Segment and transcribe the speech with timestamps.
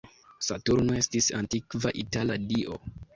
[0.45, 2.79] Saturno estis antikva itala dio.